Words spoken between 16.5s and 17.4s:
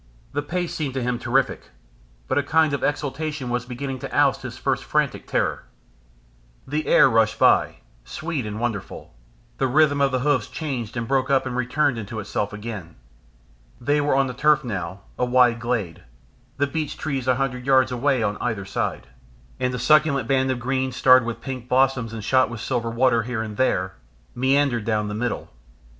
the beech trees a